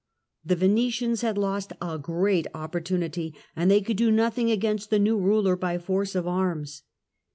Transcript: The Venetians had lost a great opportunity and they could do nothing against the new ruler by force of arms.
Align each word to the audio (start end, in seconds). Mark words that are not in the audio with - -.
The 0.43 0.55
Venetians 0.55 1.21
had 1.21 1.37
lost 1.37 1.73
a 1.79 1.99
great 1.99 2.47
opportunity 2.55 3.35
and 3.55 3.69
they 3.69 3.81
could 3.81 3.97
do 3.97 4.09
nothing 4.09 4.49
against 4.49 4.89
the 4.89 4.97
new 4.97 5.19
ruler 5.19 5.55
by 5.55 5.77
force 5.77 6.15
of 6.15 6.27
arms. 6.27 6.81